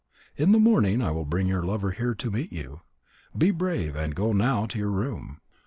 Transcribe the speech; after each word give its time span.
In 0.35 0.51
the 0.51 0.57
morning 0.59 0.99
I 1.03 1.11
will 1.11 1.25
bring 1.25 1.47
your 1.47 1.61
lover 1.61 1.91
here 1.91 2.15
to 2.15 2.31
meet 2.31 2.51
you. 2.51 2.81
Be 3.37 3.51
brave 3.51 3.95
and 3.95 4.15
go 4.15 4.33
now 4.33 4.65
to 4.65 4.79
your 4.79 4.89
room." 4.89 5.41